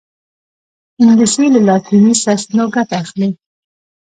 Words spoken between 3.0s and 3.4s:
اخلي